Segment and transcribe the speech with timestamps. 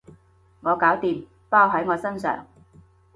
[0.61, 2.47] 我搞掂，包喺我身上